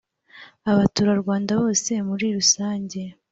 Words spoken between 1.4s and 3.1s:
bose muri rusange